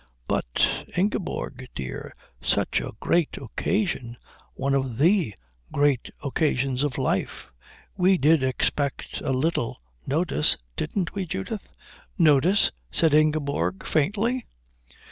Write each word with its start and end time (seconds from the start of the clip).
"But, 0.27 0.87
Ingeborg 0.97 1.67
dear, 1.75 2.11
such 2.41 2.81
a 2.81 2.93
great 2.99 3.37
occasion. 3.37 4.17
One 4.55 4.73
of 4.73 4.97
the 4.97 5.35
great 5.71 6.09
occasions 6.23 6.81
of 6.81 6.97
life. 6.97 7.51
We 7.97 8.17
did 8.17 8.41
expect 8.41 9.21
a 9.23 9.31
little 9.31 9.79
notice, 10.07 10.57
didn't 10.75 11.13
we, 11.13 11.27
Judith?" 11.27 11.69
"Notice?" 12.17 12.71
said 12.89 13.13
Ingeborg 13.13 13.85
faintly. 13.85 14.47